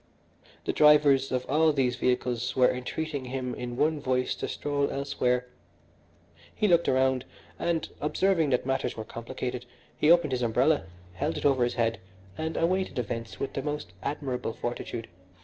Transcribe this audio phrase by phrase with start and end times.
[0.65, 5.45] The drivers of all these vehicles were entreating him in one voice to stroll elsewhere.
[6.55, 7.23] He looked around
[7.59, 11.99] and, observing that matters were complicated, he opened his umbrella, held it over his head,
[12.35, 15.07] and awaited events with the most admirable fortitude.